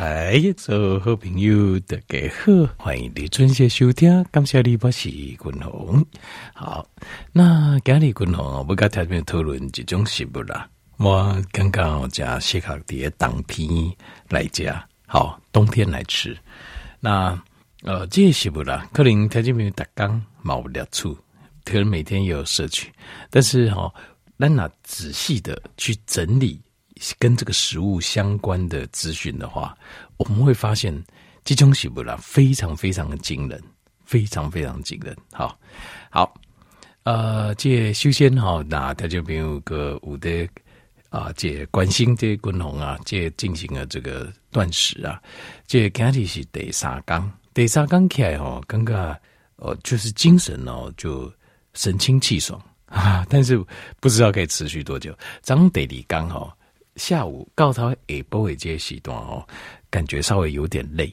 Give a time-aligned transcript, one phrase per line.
[0.00, 4.24] 哎，做好朋友大家好，欢迎你准时收听。
[4.32, 6.02] 感谢你，我是君鸿。
[6.54, 6.88] 好，
[7.32, 10.66] 那今日君鸿，我跟大家讨论一种食物啦。
[10.96, 13.68] 我刚刚加适合的当天
[14.30, 14.74] 来吃，
[15.06, 16.34] 好，冬天来吃。
[16.98, 17.38] 那
[17.82, 21.14] 呃，这些食物啦，可能条件没有打刚，冇了处，
[21.62, 22.90] 可能每天有摄取，
[23.28, 23.92] 但是哈，
[24.38, 26.58] 那那仔细的去整理。
[27.18, 29.76] 跟这个食物相关的资讯的话，
[30.18, 30.94] 我们会发现
[31.44, 33.58] 这种食物啦，非常非常的惊人，
[34.04, 35.16] 非常非常惊人。
[35.32, 35.58] 好，
[36.10, 36.34] 好，
[37.04, 40.46] 呃，这修仙哈，那他就没有个五的
[41.08, 45.20] 啊，这关心这军红啊，这进行了这个断食啊，
[45.66, 49.16] 这肯定是第三缸，第三缸起来哦，刚刚
[49.56, 51.32] 哦，就是精神哦，就
[51.72, 53.58] 神清气爽啊，但是
[54.00, 55.16] 不知道可以持续多久。
[55.40, 56.54] 早上第二天哈。
[56.96, 59.46] 下午告诉他诶，不会接时段哦，
[59.90, 61.12] 感觉稍微有点累，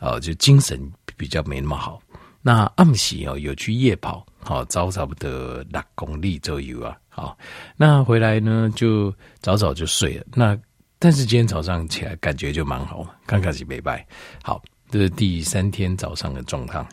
[0.00, 0.80] 哦，就精神
[1.16, 2.00] 比较没那么好。
[2.46, 5.30] 那暗时哦，有去夜跑，好，早差不多
[5.70, 7.36] 六公里左右啊，好，
[7.76, 10.24] 那回来呢就早早就睡了。
[10.34, 10.58] 那
[10.98, 14.06] 但是今天早上起来感觉就蛮好，刚开始没拜，
[14.42, 14.62] 好，
[14.94, 16.86] 这是第三天早上的状态。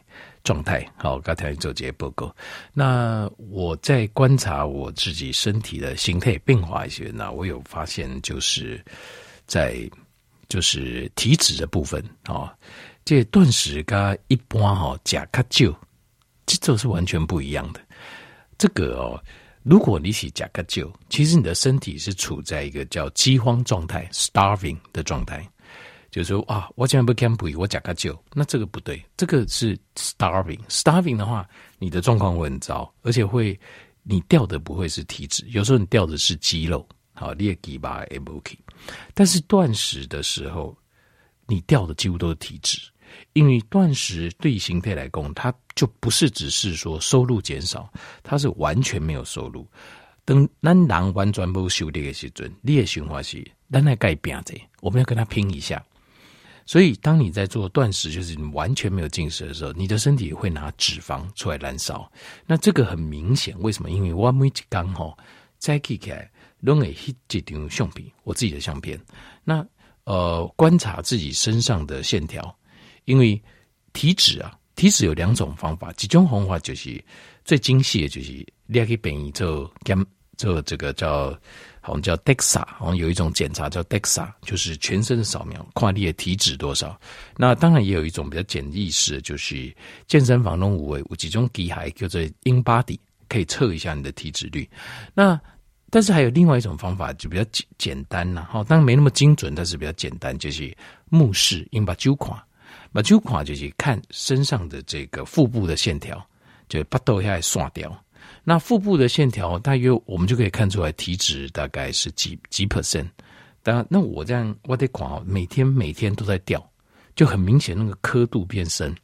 [0.44, 2.36] 状态好，刚才做这些报告。
[2.74, 8.84] 那我在观察我自己身体的形态变化一些，那我有发现，就是
[9.46, 9.88] 在
[10.50, 12.52] 就是体脂的部分啊，
[13.06, 15.72] 这断食跟一般哈甲卡就，
[16.48, 17.80] 这都是完全不一样的。
[18.58, 19.24] 这个哦，
[19.62, 25.48] 如果你是甲卡就，其实你的身体是处在一个叫饥荒状态 （starving） 的状态。
[26.12, 30.60] 就是说啊，我今天不 camp 我加个酒，那这个不对，这个是 starving。
[30.68, 31.48] starving 的话，
[31.80, 33.58] 你的状况会很糟，而且会
[34.04, 38.58] 你掉的不会是体脂，有时候你掉的是肌肉，好，你也给吧 a b k
[39.14, 40.76] 但是断食的时候，
[41.48, 42.78] 你掉的几乎都是体脂，
[43.32, 47.90] 因为断食对形态来讲，它就不是只是说收入减少，
[48.22, 49.66] 它是完全没有收入。
[50.26, 55.82] 等咱人完全不修这个时阵，你的循环是咱来改变的，我们要跟他拼一下。
[56.66, 62.10] 所以，当你在做断食，就是你完全没有进食的时候，你的身体会拿脂肪出来燃烧。
[62.46, 63.90] 那这个很明显，为什么？
[63.90, 65.18] 因为我每次刚好
[65.58, 69.00] 再起来，弄个一张相片，我自己的相片。
[69.44, 69.66] 那
[70.06, 72.56] 呃，观察自己身上的线条，
[73.06, 73.42] 因为
[73.92, 77.04] 体脂啊，体脂有两种方法，几种方法就是
[77.44, 78.32] 最精细的，就是
[78.68, 80.06] 你要去便宜做减
[80.38, 81.38] 做这个叫。
[81.82, 86.98] 好像叫 DEXA，好像有一种检查叫 DEXA，就是全身的扫描，跨列体脂多少。
[87.36, 89.76] 那当然也有一种比较简易式，就是
[90.08, 94.70] 健身房中五位有几种机械叫做 InBody，可以测一下你的体脂率。
[95.14, 95.38] 那
[95.90, 100.74] 但是还有另外一种方法，就比较简简单呐，哈，当然没那么精准，但是比较简单，就是
[101.10, 102.42] 目视，用把揪垮，
[102.94, 106.26] 把揪垮就是看身上的这个腹部的线条，
[106.70, 107.92] 就把豆下来刷掉。
[108.44, 113.08] 那腹部的线条大约我们就可以看出来体脂大概是几几 percent。
[113.64, 116.68] 当然，那我这样我得狂，每天每天都在掉，
[117.16, 118.96] 就很明显那个刻度变深，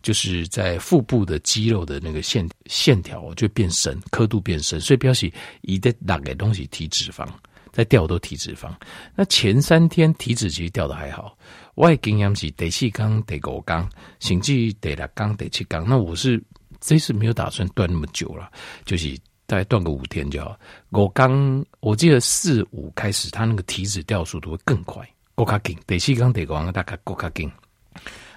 [0.00, 5.30] 就是在腹部的肌肉的那个线线条就变深，刻度变深，所以表示
[5.60, 7.28] 一旦哪个东西体脂肪
[7.70, 8.72] 在掉都体脂肪。
[9.14, 11.36] 那前三天体脂其实掉的还好，
[11.74, 13.86] 我的经验是第四天、第五缸，
[14.20, 16.42] 甚至第六缸、第七缸，那我是。
[16.80, 18.50] 这次没有打算断那么久了，
[18.84, 20.58] 就是大概断个五天就好。
[20.90, 25.08] 我刚我记得四五开始，它那个体脂掉速度会更快。
[25.34, 27.50] 过卡紧，得西刚得光大概过卡紧。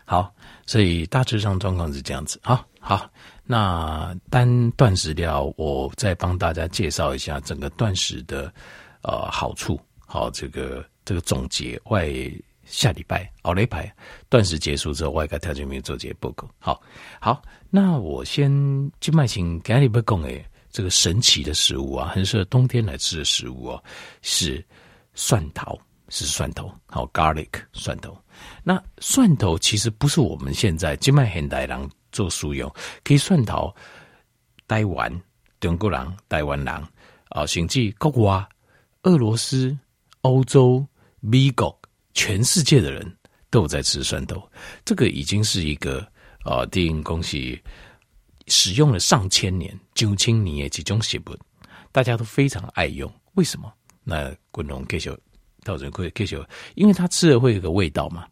[0.06, 0.34] 好，
[0.66, 2.40] 所以大致上状况是这样子。
[2.44, 3.10] 好，好，
[3.44, 8.54] 那单断食掉，我再帮大家介绍一下整个断食的
[9.02, 9.80] 呃好处。
[10.06, 12.12] 好，这个这个总结外。
[12.72, 13.94] 下礼拜奥雷牌
[14.30, 16.50] 断食结束之后，我该条件没有做这些报告。
[16.58, 16.82] 好，
[17.20, 18.50] 好，那我先
[19.02, 23.84] 去麦请给你们讲诶，这个神奇的食物啊，很适合冬天来吃的食物哦、啊，
[24.22, 24.66] 是
[25.14, 25.78] 蒜头，
[26.08, 28.18] 是蒜头，好，garlic 蒜头。
[28.64, 33.76] 那蒜头其实不是我们现在去麦现代人做食用，可以蒜头，
[34.66, 35.22] 台湾、
[35.60, 36.74] 中国人、台湾人
[37.28, 38.48] 啊，甚至国外、
[39.04, 39.78] 俄罗斯、
[40.22, 40.88] 欧洲、
[41.20, 41.81] 美国。
[42.14, 43.18] 全世界的人
[43.50, 44.42] 都在吃蒜头，
[44.86, 46.06] 这个已经是一个
[46.44, 47.62] 啊，电影恭喜
[48.48, 51.38] 使用了上千年，九千年的几种食物，
[51.92, 53.12] 大家都非常爱用。
[53.36, 53.72] 为什么？
[54.04, 55.18] 那滚龙给修
[55.64, 56.44] 到人会给修，
[56.76, 58.26] 因为他吃了会有个味道嘛，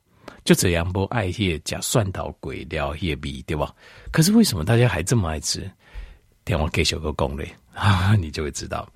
[0.44, 3.74] 就这样不爱些加蒜头、鬼料、叶米，对吧？
[4.12, 5.70] 可是为什么大家还这么爱吃？
[6.44, 8.92] 电话给修个攻略啊， 你就会知道。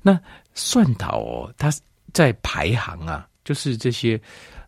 [0.00, 0.18] 那
[0.54, 1.70] 蒜头哦，它
[2.14, 3.28] 在排行啊。
[3.46, 4.20] 就是这些，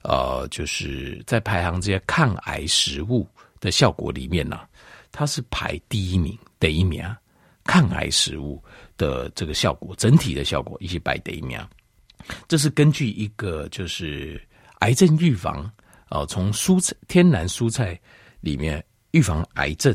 [0.05, 3.27] 呃，就是在排行这些抗癌食物
[3.59, 4.61] 的效果里面呢、
[5.11, 7.05] 它是排第一名，第一名，
[7.65, 8.63] 抗癌食物
[8.97, 11.61] 的这个效果，整体的效果一起排第一名。
[12.47, 14.41] 这是根据一个就是
[14.79, 15.65] 癌症预防
[16.11, 17.99] 哦、呃，从蔬菜天然蔬菜
[18.41, 19.93] 里面预防癌症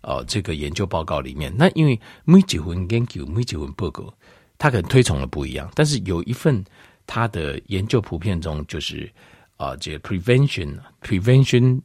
[0.00, 4.12] 哦、呃，这个研究报告里面，那因为每几份研究每几份报告，
[4.56, 6.64] 它可能推崇的不一样，但是有一份
[7.06, 9.10] 它的研究普遍中就是
[9.56, 11.80] 啊、这个 prevention prevention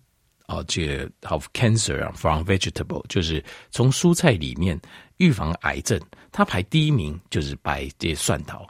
[0.47, 4.79] 啊、这个 of cancer from vegetable 就是从蔬菜里面
[5.17, 5.99] 预防癌症，
[6.31, 8.65] 它排第一名就是白这些蒜头。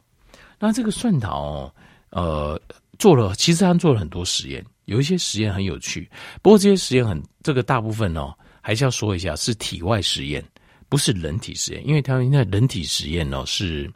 [0.60, 1.72] 那这个蒜头，
[2.10, 2.60] 呃，
[2.98, 6.10] 做了，其实他做了很多实验，有一些实验很有趣。
[6.42, 10.44] 不过这些实验很，这个大部分哦，还是要说一下，是体外实验，
[10.90, 13.88] 不是人体实验，因为他们那人体实验哦是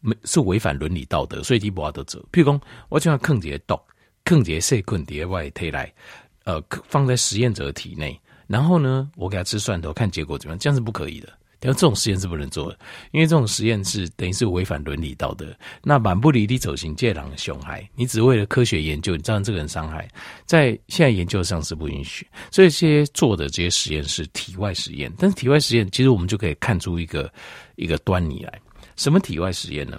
[0.00, 2.20] 没是违反伦理道德，所以你不得做。
[2.32, 3.78] 譬如说，我就要坑这些毒，
[4.24, 5.92] 坑这些细菌在外体来，
[6.44, 11.28] 呃，放在实验者体内，然后呢，我给他吃蒜头，看结果怎么样，这样是不可以的。
[11.58, 12.78] 然后这种实验是不能做的，
[13.12, 15.52] 因为这种实验是等于是违反伦理道德。
[15.82, 20.06] 那满不离地走行借狼熊孩，你只为了科学研究，你造成这个人伤害，
[20.44, 22.24] 在现在研究上是不允许。
[22.52, 27.32] 所以这些做的这些实验是体外实验，但是体外实验其实我们就可以看出一个
[27.76, 28.60] 一个端倪来。
[28.96, 29.98] 什么体外实验呢？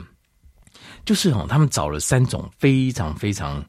[1.06, 3.64] 就是哦，他们找了三种非常非常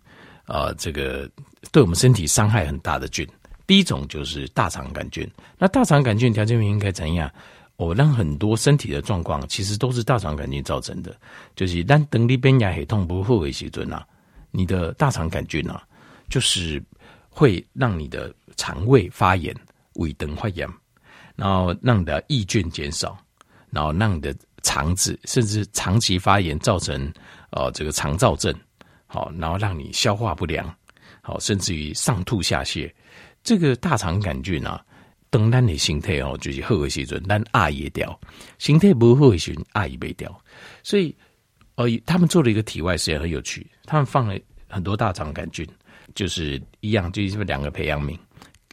[0.47, 1.31] 呃，这个
[1.71, 3.27] 对我们身体伤害很大的菌。
[3.67, 5.31] 第一种就是大肠杆菌。
[5.59, 7.31] 那大肠杆菌条件应该怎样？
[7.77, 11.17] 哦，让很多身体的状况其实都是大肠杆菌造成的，
[11.55, 14.05] 就是当等你边牙很痛不后悔时阵啊，
[14.51, 15.87] 你的大肠杆菌啊，
[16.29, 16.83] 就是
[17.29, 19.55] 会让你的肠胃发炎、
[19.93, 20.69] 胃等发炎，
[21.37, 23.17] 然后让你的益菌减少，
[23.71, 27.13] 然后让你的肠子甚至长期发炎造成
[27.51, 28.55] 呃这个肠燥症，
[29.07, 30.75] 好，然后让你消化不良，
[31.23, 32.93] 好，甚至于上吐下泻，
[33.43, 34.85] 这个大肠杆菌啊。
[35.31, 38.09] 等咱的形态哦，就是好的时阵，咱压也掉；
[38.57, 40.43] 形态不好的时阵，压也被掉。
[40.83, 41.15] 所以，
[41.75, 43.71] 呃，他们做了一个体外实验，很有趣。
[43.85, 44.41] 他们放了
[44.71, 45.69] 很多大肠杆菌，
[46.15, 48.19] 就是一样，就是两个培养皿。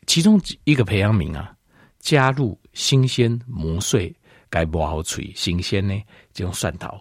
[0.08, 1.54] 其中一个培养皿啊，
[2.00, 4.16] 加入新鲜磨碎、
[4.56, 6.98] 该磨好脆、新鲜呢这种蒜头。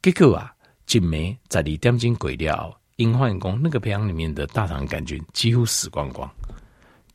[0.00, 0.54] 结果啊，
[0.90, 6.30] 一枚在二点钟过了，因换工那个培养里面的大肠杆菌几乎死光光。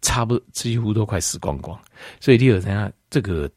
[0.02, 1.78] 差不多几乎都快死光光，
[2.22, 3.50] 所以第二天这个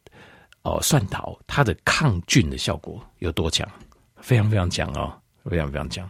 [0.63, 3.65] 哦蒜头它的抗菌的效果有多强？
[4.17, 5.13] 非常非常强哦，
[5.45, 6.09] 非常非常强。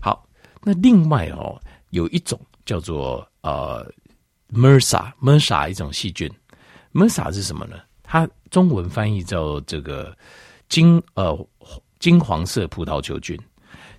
[0.00, 0.26] 好，
[0.62, 1.60] 那另外哦
[1.90, 3.84] 有一种叫做呃
[4.52, 6.30] MRSA MRSA 一种细菌
[6.94, 7.76] ，MRSA 是什么呢？
[8.02, 10.16] 它中文翻译叫这个
[10.66, 11.46] 金呃
[11.98, 13.38] 金黄色葡萄球菌。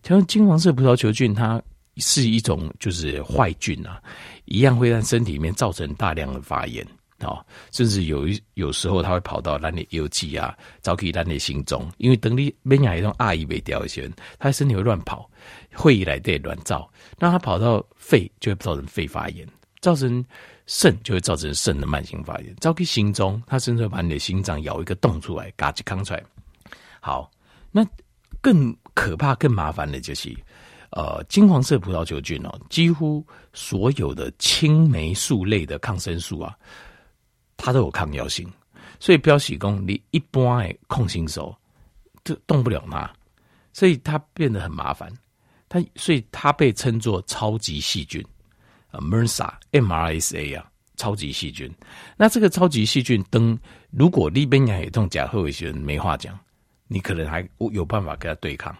[0.02, 1.62] 像金黄色葡萄球菌，它
[1.98, 4.02] 是一种就是坏菌啊。
[4.46, 6.84] 一样会在身体里面造成大量的发炎
[7.20, 14.10] 啊，甚至有一有时候它会跑到咱的腰际啊，早期咱的心中，因为等你免疫一种阿姨被掉一些，
[14.40, 15.30] 他身体会乱跑，
[15.76, 16.90] 会议来对乱造，
[17.20, 19.48] 那他跑到肺就会造成肺发炎，
[19.82, 20.24] 造成
[20.66, 26.24] 肾就会造成肾的慢性发炎，早期心中他甚至会把你的心脏咬一个洞出来，嘎吱康出来。
[27.00, 27.32] 好，
[27.72, 27.86] 那
[28.42, 30.36] 更可怕、更麻烦的就是。
[30.92, 36.58] 呃，金黄色葡萄球菌哦，几乎所有的青霉素类的抗生素啊，
[37.58, 38.50] 它都有抗药性，
[38.98, 41.54] 所以标喜功你一般的控心手
[42.24, 43.14] 就动不了它，
[43.74, 45.12] 所以它变得很麻烦。
[45.68, 48.26] 它所以它被称作超级细菌
[48.92, 50.66] 啊，MRSA MRSA 啊，
[50.96, 51.72] 超级细菌。
[52.16, 53.58] 那这个超级细菌灯，
[53.92, 56.38] 如果利边亚也痛甲后遗症没话讲，
[56.88, 58.76] 你可能还有办法跟他对抗。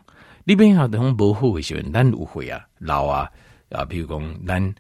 [0.46, 3.30] 里边有等无好的时候，咱有会啊，老啊
[3.70, 4.76] 啊，比如讲咱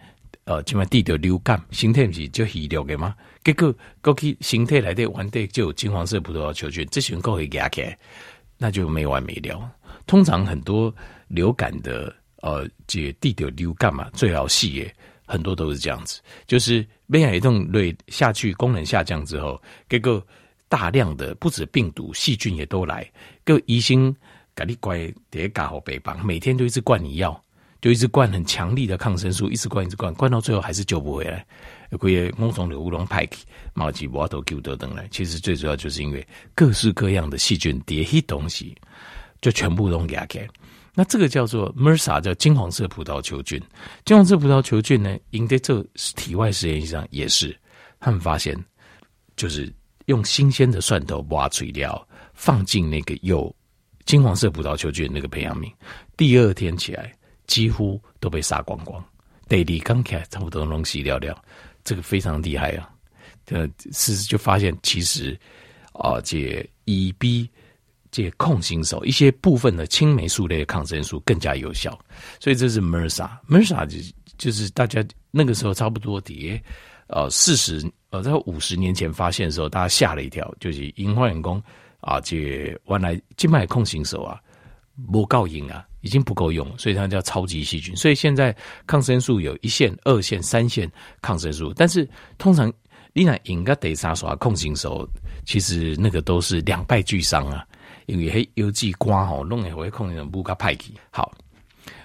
[0.45, 3.13] 呃，起码地得流感，身体不是就虚弱的吗？
[3.43, 7.97] 结果过去身体来的完的就有金黄色葡萄球菌，这群够会压起来，
[8.57, 9.69] 那就没完没了。
[10.05, 10.93] 通常很多
[11.27, 14.95] 流感的呃，这地得流感嘛，最好细耶，
[15.27, 20.25] 很多都是这样子，就是免疫系统类下去，功能下降之后，结果
[20.67, 23.07] 大量的不止病毒细菌也都来，
[23.45, 24.15] 各医生。
[24.59, 27.39] 给你乖，得搞好背帮，每天都一直灌你药，
[27.79, 31.45] 就一直灌很强力的抗生素，一直灌一直灌，灌到最后还是救不回来。
[31.91, 33.37] 有些某种的乌龙派克、
[33.75, 38.75] 毛吉瓦多 Q 等等来，其实最主要就是因为各式各样的细菌叠一东西，
[39.41, 40.47] 就全部都压开。
[40.93, 43.61] 那这个叫做 MRSA，叫金黄色葡萄球菌。
[44.05, 45.83] 金黄色葡萄球菌呢，应该这
[46.15, 47.57] 体外实验上也是，
[47.99, 48.57] 他们发现
[49.35, 49.71] 就是
[50.05, 53.55] 用新鲜的蒜头挖出料，放进那个有。
[54.05, 55.69] 金黄色葡萄球菌那个培养皿，
[56.15, 57.13] 第二天起来
[57.45, 59.03] 几乎都被杀光光，
[59.49, 61.37] 第二刚起来差不多东西掉掉，
[61.83, 62.89] 这个非常厉害啊！
[63.47, 65.37] 呃，事实就发现其实
[65.91, 67.49] 啊，这乙 B
[68.23, 71.95] 这控型手一些部分的青霉素类的抗生素更加有效，
[72.39, 73.97] 所以这是 MERSA，MERSA 就
[74.39, 76.59] 就是大家那个时候差不多的
[77.09, 81.61] 呃四十呃在五十年前发现的时候，大家吓了一跳，就是因化员工
[81.99, 82.35] 啊，这
[82.87, 84.41] 原来静脉控型手啊，
[85.11, 85.85] 不够用啊。
[86.01, 87.93] 已经不够用，所以它叫超级细菌。
[87.93, 88.55] 所以现在
[88.85, 90.89] 抗生素有一线、二线、三线
[91.21, 92.07] 抗生素，但是
[92.37, 92.71] 通常
[93.11, 95.05] 你那应该得杀耍控型手，
[95.43, 97.65] 其实那个都是两败俱伤啊，
[98.07, 100.91] 因为黑邮寄刮吼弄也会控型手不卡派去。
[101.11, 101.31] 好，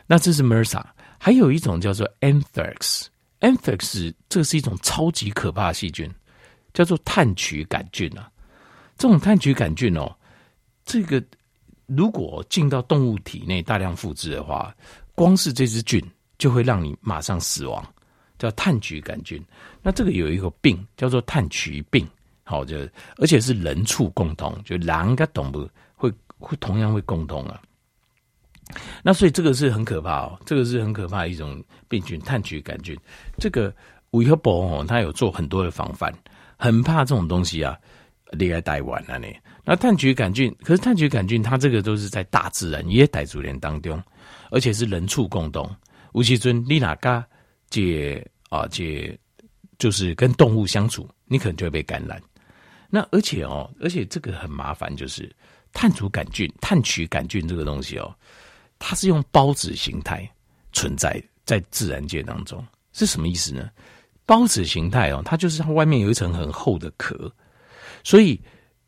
[0.06, 0.84] 那这是 MRSA，
[1.18, 6.08] 还有一种叫做 Anthrax，Anthrax 这是一种超级可怕的细菌，
[6.74, 8.30] 叫做炭疽杆菌啊。
[8.98, 10.14] 这种炭疽杆菌哦，
[10.84, 11.24] 这个。
[11.86, 14.74] 如果进到动物体内大量复制的话，
[15.14, 16.02] 光是这只菌
[16.38, 17.84] 就会让你马上死亡，
[18.38, 19.44] 叫炭疽杆菌。
[19.82, 22.08] 那这个有一个病叫做炭疽病，
[22.44, 22.78] 好，就
[23.16, 25.68] 而且是人畜共同，就人跟动物
[26.42, 27.60] 会同样会共通啊。
[29.02, 32.96] 那所以这个是很可怕哦，这个是很可怕一种病菌，炭疽杆菌。
[33.38, 33.74] 这个
[34.10, 36.12] 维和博哦，他有做很多的防范，
[36.56, 37.76] 很怕这种东西啊，
[38.30, 39.26] 离开台湾了呢。
[39.64, 44.02] 那炭疽杆菌，可是炭疽杆菌它这个都是在大自然野傣族人当中，
[44.50, 45.70] 而且是人畜共同。
[46.12, 47.24] 吴其尊，你哪嘎
[47.68, 49.18] 借啊借，
[49.78, 52.20] 就是跟动物相处，你可能就会被感染。
[52.88, 55.30] 那而且哦，而且这个很麻烦，就是
[55.72, 58.14] 炭疽杆菌、炭疽杆菌这个东西哦，
[58.78, 60.28] 它是用孢子形态
[60.72, 63.70] 存在在自然界当中，是什么意思呢？
[64.26, 67.32] 孢子形态哦，它就是它外面有一层很厚的壳，
[68.04, 68.40] 所以。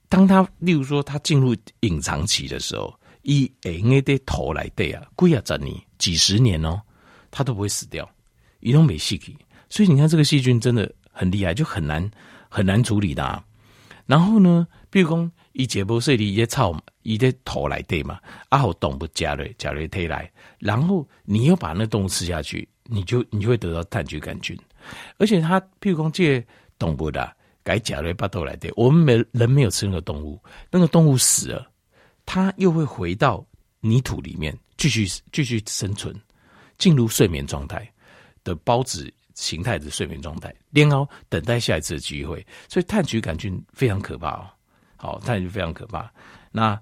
[0.07, 6.81] 当它，例如说，它进入隐藏期的时候，以 A 的头来对啊，贵啊，整你几十年哦，
[7.33, 8.09] 它都不会死掉，
[8.61, 9.37] 移动没细体。
[9.69, 12.09] 所以你看，这个细菌真的很厉害，就很难
[12.49, 13.43] 很难处理的。
[14.07, 18.21] 然后呢，比如说一解剖设立一些草，一些头来对嘛，
[18.51, 24.55] 啊好动物加瑞加瑞推来，然后你又把那动物吃下去，你就你就会得到炭疽杆菌，
[25.17, 26.47] 而且它譬如说这
[26.79, 27.35] 动物的。
[27.65, 30.39] 改甲类巴豆来对，我们没人没有吃那个动物，
[30.71, 31.67] 那个动物死了，
[32.27, 33.43] 它又会回到
[33.81, 36.15] 泥土里面继续继续生存，
[36.77, 37.91] 进入睡眠状态
[38.45, 42.47] 的孢子形态的睡眠状态，然后等待下一次的机会。
[42.69, 44.51] 所以炭疽杆菌非常可怕哦，
[44.97, 46.11] 好，炭疽非常可怕。
[46.51, 46.81] 那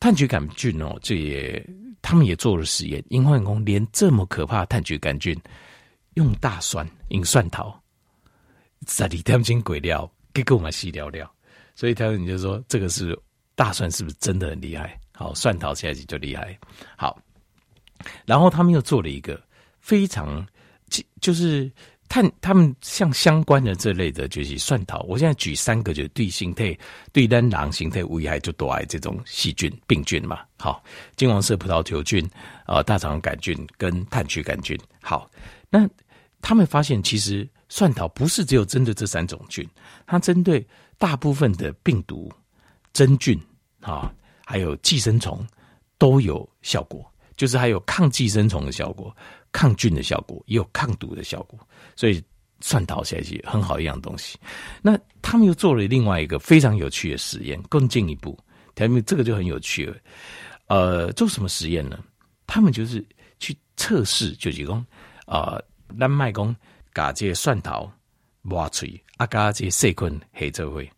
[0.00, 1.66] 炭疽杆菌哦，这也
[2.02, 5.38] 他们也做了实验，英化工连这么可怕的炭疽杆菌
[6.14, 7.74] 用大蒜用蒜头，
[8.86, 10.10] 在里他们经鬼料。
[10.34, 11.32] 给够我们细聊聊，
[11.76, 13.16] 所以他你就说这个是
[13.54, 14.98] 大蒜是不是真的很厉害？
[15.12, 16.58] 好，蒜头起来就厉害。
[16.96, 17.16] 好，
[18.26, 19.40] 然后他们又做了一个
[19.78, 20.44] 非常
[21.20, 21.70] 就是
[22.14, 25.04] 探他们像相关的这类的，就是蒜头。
[25.08, 26.78] 我现在举三个，就是对形态
[27.12, 30.38] 对单囊形态危害就多爱这种细菌病菌嘛。
[30.56, 30.80] 好，
[31.16, 32.24] 金黄色葡萄球菌
[32.66, 34.78] 啊、大肠杆菌跟炭疽杆菌。
[35.02, 35.28] 好，
[35.68, 35.88] 那
[36.40, 37.48] 他们发现其实。
[37.70, 39.68] 蒜头不是只有针对这三种菌，
[40.06, 40.64] 它针对
[40.96, 42.30] 大部分的病毒、
[42.92, 43.40] 真菌
[43.80, 45.44] 啊，还有寄生虫
[45.98, 47.04] 都有效果，
[47.36, 49.16] 就是还有抗寄生虫的效果、
[49.54, 51.58] 抗菌的效果，也有抗毒的效果。
[51.96, 52.22] 所以
[52.60, 54.36] 蒜头才是很好一样东西。
[54.82, 58.38] 那他们又做了另外一个非常有趣的实验，更进一步，
[58.74, 59.96] 他们这个就很有趣了。
[60.66, 61.98] 呃，做什么实验呢？
[62.46, 63.02] 他们就是
[63.38, 64.84] 去测试，就是说，
[65.26, 65.64] 呃，
[65.96, 66.54] 蓝麦公。
[66.96, 67.90] 把这些蒜头
[68.42, 70.88] 挖出来，啊，加这些细菌黑社会，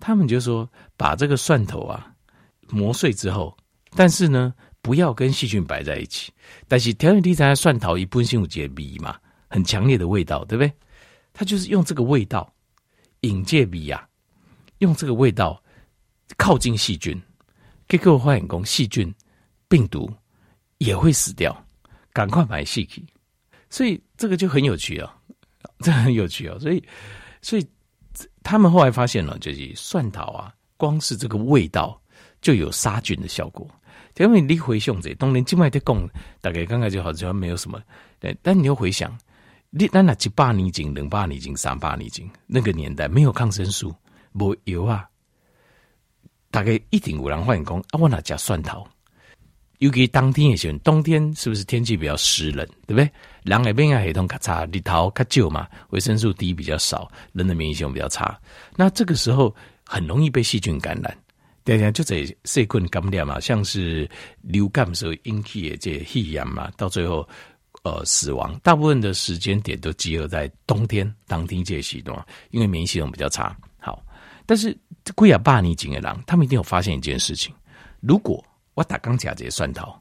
[0.00, 2.12] 他们就说把这个蒜头啊
[2.68, 3.56] 磨碎之后，
[3.94, 6.32] 但是呢，不要跟细菌摆在一起。
[6.68, 9.18] 但是调味地材蒜头一般性有解鼻嘛，
[9.48, 10.72] 很强烈的味道，对不对？
[11.32, 12.52] 他就是用这个味道
[13.20, 14.08] 引介鼻呀，
[14.78, 15.62] 用这个味道
[16.36, 17.20] 靠近细菌，
[17.88, 19.14] 结果发眼光细菌
[19.68, 20.10] 病毒
[20.78, 21.56] 也会死掉，
[22.12, 23.04] 赶快买细菌，
[23.68, 25.16] 所以这个就很有趣啊。
[25.80, 26.82] 这很有趣哦，所以，
[27.40, 27.66] 所以
[28.42, 31.98] 他们后来发现了，就是蒜头啊，光是这个味道
[32.42, 33.66] 就有杀菌的效果。
[34.16, 37.80] 因为你回想这，当年境外的讲，大概刚刚就好像没有什么，
[38.18, 39.16] 对，但你又回想，
[39.70, 43.94] 你那那几百年前、两百年前、三百年前那个年代，没有抗生素，
[44.32, 45.08] 没有啊，
[46.50, 48.86] 大概一定有人发现讲啊，我那加蒜头？
[49.78, 53.10] 尤其当天也行，冬天是不是天气比较湿冷，对不对？
[53.44, 58.38] 人的免疫系统较差，里头较旧嘛，维生素 D 比较少，人的免疫系统比较差。
[58.76, 61.16] 那这个时候很容易被细菌感染。
[61.70, 64.10] 对呀，就这细菌感染嘛，像是
[64.40, 67.24] 流感时候引起的这肺炎嘛，到最后
[67.84, 73.56] 呃死亡，大部分的时间点都集合在冬天当天这系统，因为免疫系统比较差。
[73.78, 74.04] 好，
[74.46, 74.76] 但是
[75.14, 77.54] 贵亚巴尼金的狼，他们一定有发现一件事情：
[78.00, 79.94] 如果我打刚甲这些蒜头，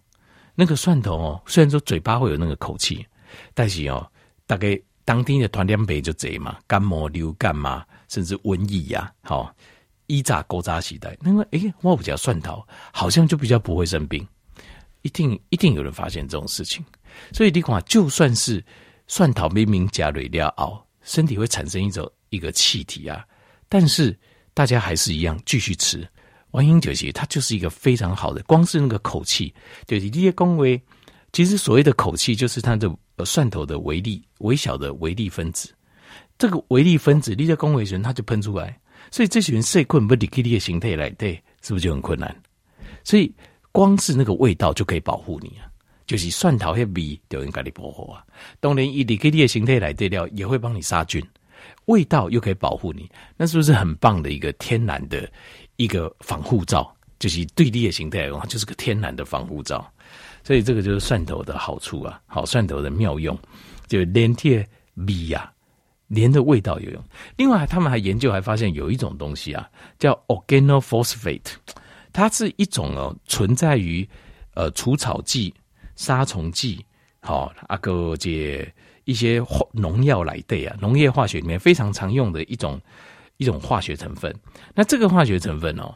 [0.56, 3.06] 那个蒜头哦，虽然说嘴巴会有那个口气，
[3.54, 4.12] 但是哦，
[4.48, 9.56] 大概当天的团两杯就贼嘛，感冒、流感嘛，甚至瘟疫呀、好。
[10.10, 14.28] 一炸勾扎时代，那么诶，我比较蒜头，好像就比较不会生病。
[15.04, 16.84] 一定一定有人发现这种事情，
[17.32, 18.62] 所以你看，就算是
[19.08, 23.24] 蒜头明明加了料熬，身体会产生一种一个气体啊，
[23.70, 24.18] 但是
[24.54, 26.06] 大家还是一样继续吃。
[26.52, 29.54] 原因就是它就是一个非常好的，光是那个口气，
[29.86, 30.82] 就是这些工位，
[31.32, 32.92] 其实所谓的口气就是它的
[33.24, 35.72] 蒜头的微粒微小的微粒分子，
[36.38, 38.78] 这个微粒分子，你在工位时它就喷出来。
[39.12, 42.36] 所以这群人细菌不离开你的形态来对，是不是就很困难？
[43.04, 43.32] 所以
[43.72, 45.66] 光是那个味道就可以保护你啊，
[46.06, 48.24] 就是蒜头那味就应该你保护啊。
[48.60, 51.24] 当然，一离开你的形态来对料，也会帮你杀菌，
[51.86, 55.30] 味道又可以保护你，那是不是很棒的一个天然的
[55.78, 56.94] 一个防护罩？
[57.20, 59.86] 就是对你的形态来讲，就是个天然的防护罩。
[60.44, 63.38] 所以这个就是蒜头的好处啊，好蒜头的妙用，
[63.88, 65.52] 就连贴味呀。
[66.10, 67.04] 连的味道有用。
[67.38, 71.54] 另外，他们还研究还发现有一种东西啊，叫 organophosphate，
[72.12, 74.08] 它是一种哦存在于
[74.56, 75.54] 呃除草剂、
[75.96, 76.84] 杀虫剂，
[77.22, 78.68] 好阿个这
[79.06, 82.80] 一些农药来对啊，农业化学里面非常常用的一种
[83.38, 84.36] 一种化学成分。
[84.76, 85.96] 那这个化学成分哦，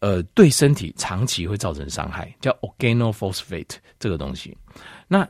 [0.00, 4.56] 呃，对身体长期会造成伤害，叫 organophosphate 这个东西。
[5.08, 5.26] 那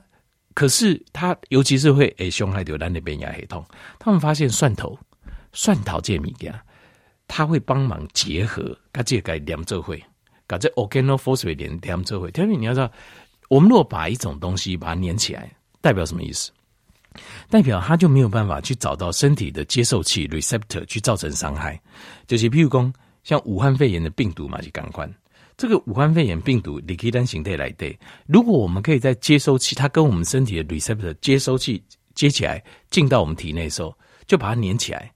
[0.56, 3.62] 可是他尤其是会诶伤害到咱那边牙系统。
[3.98, 4.98] 他们发现蒜头、
[5.52, 6.50] 蒜头这物件，
[7.28, 10.02] 它会帮忙结合，它这个连做会，
[10.46, 12.30] 把这 organophosphate 连连做会。
[12.36, 12.90] 因为你要知道，
[13.50, 16.50] 我们如果把一种东西把它粘起来，代表什么意思？
[17.50, 21.78] 代表它就没有办法去找到身体的接受器 receptor 去造成伤害。
[22.26, 22.90] 就是譬如说，
[23.24, 25.06] 像武汉肺炎的病毒嘛，就感官。
[25.56, 27.98] 这个武汉肺炎病毒，你可以单形态来对。
[28.26, 31.82] 如果我们可以在接收器，它跟我们身体的 receptor 接收器
[32.14, 35.10] 接起来，进到我们体内的时候，就把它粘起来，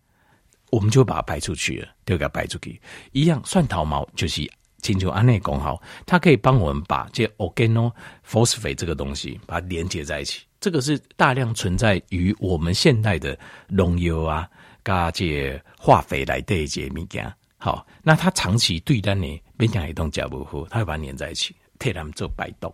[0.70, 2.80] 我们就会把它排出去了，就给它排出去。
[3.12, 4.50] 一样，蒜头毛就是
[4.80, 10.42] 请求安内功好，它可以帮我们把这 organophosphate 这个东西把它连接在一起。
[10.58, 14.48] 这个是大量存在于我们现代的农药啊，
[14.84, 17.30] 加这化肥来对这物件。
[17.58, 19.26] 好，那它长期对单呢，
[19.60, 22.72] 边讲一动脚不糊，他会把它粘在一起，替他们做摆动。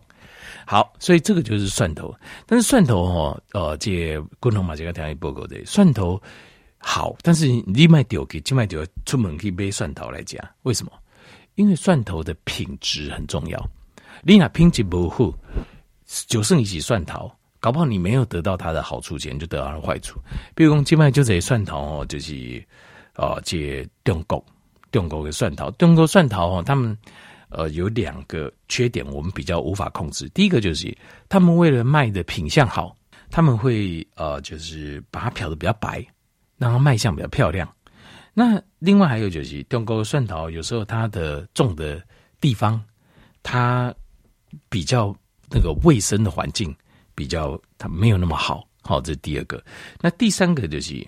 [0.65, 2.15] 好，所以这个就是蒜头。
[2.45, 6.19] 但是蒜头哦，呃，这共同马这个条件报告的蒜头
[6.77, 10.91] 好，但是你卖丢给，就卖丢出门可以买蒜头来讲，为什么？
[11.55, 13.69] 因为蒜头的品质很重要。
[14.23, 15.33] 你那品质不好，
[16.27, 20.19] 就剩一起蒜头，搞不好你没有得到它的好处，前就得到了坏处。
[20.55, 22.63] 比如讲，今卖就这蒜头哦，就是
[23.15, 24.43] 哦，这中国。
[24.97, 26.97] 中国的蒜头，中国蒜头哦，他们
[27.49, 30.27] 呃有两个缺点，我们比较无法控制。
[30.29, 30.91] 第一个就是
[31.29, 32.97] 他们为了卖的品相好，
[33.29, 36.03] 他们会呃就是把它漂得比较白，
[36.57, 37.71] 让它卖相比较漂亮。
[38.33, 42.01] 那另外还有就是中国蒜头有时候它的种的
[42.41, 42.83] 地方，
[43.43, 43.93] 它
[44.67, 45.15] 比较
[45.51, 46.75] 那个卫生的环境
[47.13, 49.63] 比较它没有那么好，好，这是第二个。
[50.01, 51.05] 那第三个就是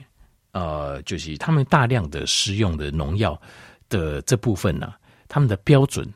[0.52, 3.42] 呃就是他们大量的施用的农药。
[3.90, 4.98] 的这部分呢、啊，
[5.28, 6.08] 他们的标准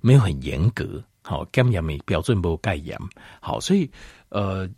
[0.00, 2.98] 没有很严格，好，干盐没标准不盖盐，
[3.40, 3.88] 好，所以
[4.28, 4.68] 呃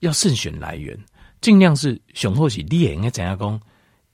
[0.00, 0.96] 要慎选来源，
[1.40, 3.60] 尽量是雄厚起你也应该怎样讲，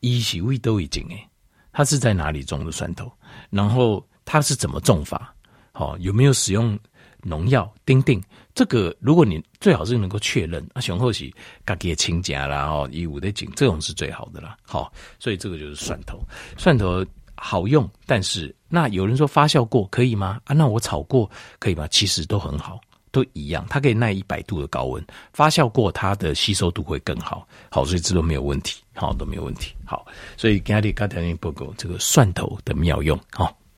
[0.00, 1.28] 一席位都已经诶，
[1.72, 3.10] 它是在哪里种的蒜头，
[3.50, 5.34] 然后它是怎么种法，
[5.72, 6.78] 好，有没有使用
[7.22, 7.72] 农药？
[7.84, 8.22] 丁丁，
[8.54, 11.34] 这个如果你最好是能够确认啊，雄厚起
[11.66, 16.20] 家己亲家啦，哦，义务的景，这种是最好的啦，好，所以这个就是蒜头，
[16.56, 17.04] 蒜头。
[17.44, 20.40] 好用，但是那有人说发酵过可以吗？
[20.44, 21.28] 啊，那我炒过
[21.58, 21.88] 可以吗？
[21.88, 33.52] 其实都很好，都一样，它可以耐一百度的高温，发酵过它的吸收度会更好，好，所以这都没有问题，好，都没有问题，好，所以今天跟大家报告这个蒜头的妙用，好。